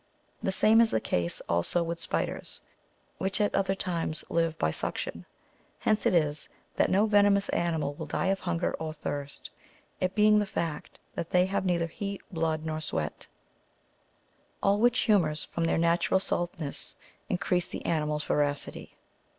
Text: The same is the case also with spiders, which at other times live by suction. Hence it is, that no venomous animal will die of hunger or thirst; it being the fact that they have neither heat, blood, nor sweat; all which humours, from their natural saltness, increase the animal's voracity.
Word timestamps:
The 0.41 0.51
same 0.51 0.81
is 0.81 0.89
the 0.89 0.99
case 0.99 1.41
also 1.47 1.83
with 1.83 1.99
spiders, 2.01 2.61
which 3.19 3.39
at 3.39 3.53
other 3.53 3.75
times 3.75 4.25
live 4.31 4.57
by 4.57 4.71
suction. 4.71 5.27
Hence 5.77 6.07
it 6.07 6.15
is, 6.15 6.49
that 6.75 6.89
no 6.89 7.05
venomous 7.05 7.49
animal 7.49 7.93
will 7.93 8.07
die 8.07 8.29
of 8.33 8.39
hunger 8.39 8.73
or 8.79 8.93
thirst; 8.93 9.51
it 9.99 10.15
being 10.15 10.39
the 10.39 10.47
fact 10.47 10.99
that 11.13 11.29
they 11.29 11.45
have 11.45 11.67
neither 11.67 11.85
heat, 11.85 12.21
blood, 12.31 12.65
nor 12.65 12.81
sweat; 12.81 13.27
all 14.63 14.79
which 14.79 15.01
humours, 15.01 15.43
from 15.45 15.65
their 15.65 15.77
natural 15.77 16.19
saltness, 16.19 16.95
increase 17.29 17.67
the 17.67 17.85
animal's 17.85 18.23
voracity. 18.23 18.97